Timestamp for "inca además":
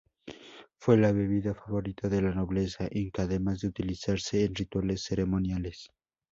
2.89-3.59